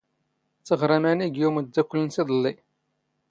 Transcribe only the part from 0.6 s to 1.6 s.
ⵜⵖⵔⴰ ⵎⵉⵏⴳ ⵉ